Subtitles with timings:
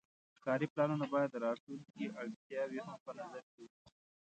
[0.41, 3.89] ښاري پلانونه باید د راتلونکي اړتیاوې هم په نظر کې ونیسي.